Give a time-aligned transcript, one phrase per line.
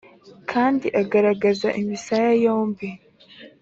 [0.51, 2.87] kandi agaragaza imisaya yombi